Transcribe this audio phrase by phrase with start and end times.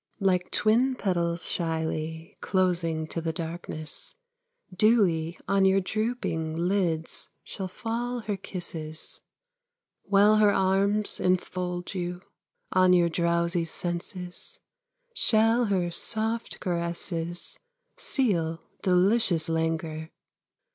[0.19, 4.15] Like twin petals shyly Closing to the darkness,
[4.75, 9.21] Dewy on your drooping Lids shall fall her kisses.
[10.01, 12.23] While her arms enfold you,
[12.71, 14.59] On your drowsy senses
[15.13, 17.59] Shall her soft caresses
[17.95, 20.09] Seal delicious languor.